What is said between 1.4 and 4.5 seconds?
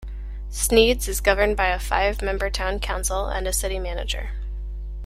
by a five-member Town Council and a City Manager.